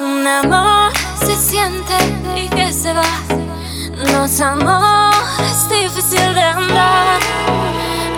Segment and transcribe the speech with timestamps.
[0.00, 0.90] Un amor
[1.26, 1.92] se siente
[2.34, 3.02] y que se va.
[4.12, 7.20] Los amores difícil de andar.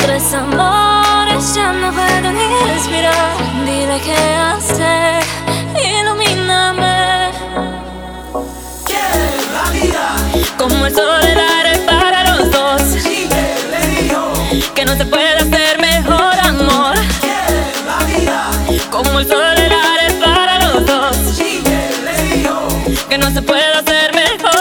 [0.00, 3.36] Tres amores ya no puedo ni respirar.
[3.66, 5.24] Dile qué hacer,
[5.74, 7.32] ilumíname.
[9.52, 10.14] la vida.
[10.56, 12.82] Como el sol el aire para los dos.
[14.76, 16.94] Que no se puede hacer mejor amor.
[17.84, 18.50] la vida.
[18.92, 19.63] Como el sol
[23.34, 24.52] se puede hacer mejor.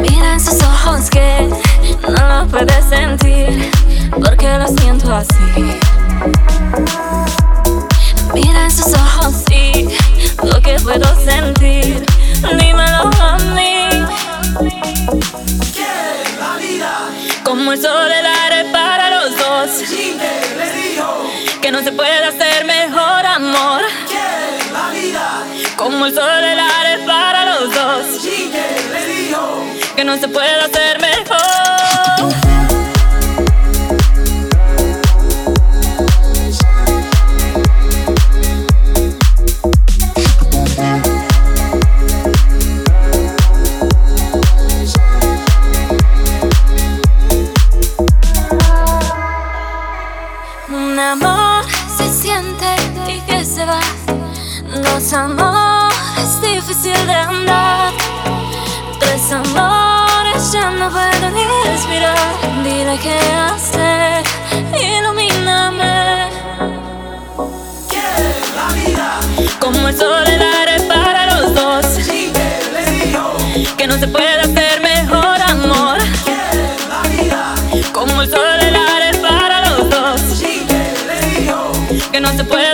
[0.00, 1.48] Mira en sus ojos que
[2.06, 3.70] no lo puedes sentir,
[4.22, 5.91] porque lo siento así.
[17.44, 19.70] Como el sol el aire para los dos,
[21.60, 23.82] que no se puede hacer mejor amor.
[24.72, 25.44] la vida.
[25.76, 28.06] Como el sol el aire para los dos,
[29.96, 31.81] que no se puede hacer mejor.
[53.14, 53.80] Y que se va.
[54.82, 57.92] Los amores difícil de andar.
[58.98, 62.16] Tres amores ya no puedo ni respirar.
[62.64, 63.18] Dile qué
[63.50, 64.22] hacer,
[64.98, 66.28] ilumíname.
[68.56, 69.20] la vida.
[69.60, 71.86] Como el sol el aire para los dos.
[73.76, 75.98] Que no se puede hacer mejor amor.
[76.88, 77.54] la vida.
[77.92, 80.42] Como el sol el aire para los dos.
[82.10, 82.71] Que no se puede